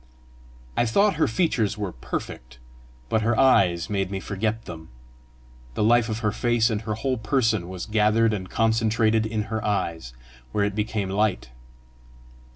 I 0.75 0.87
thought 0.87 1.17
her 1.17 1.27
features 1.27 1.77
were 1.77 1.91
perfect, 1.91 2.57
but 3.07 3.21
her 3.21 3.39
eyes 3.39 3.87
made 3.87 4.09
me 4.09 4.19
forget 4.19 4.65
them. 4.65 4.89
The 5.75 5.83
life 5.83 6.09
of 6.09 6.21
her 6.25 6.31
face 6.31 6.71
and 6.71 6.81
her 6.81 6.95
whole 6.95 7.17
person 7.19 7.69
was 7.69 7.85
gathered 7.85 8.33
and 8.33 8.49
concentrated 8.49 9.27
in 9.27 9.43
her 9.53 9.63
eyes, 9.63 10.13
where 10.53 10.63
it 10.65 10.73
became 10.73 11.11
light. 11.11 11.51